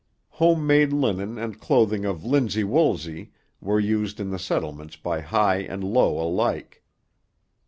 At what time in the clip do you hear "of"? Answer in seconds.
2.05-2.25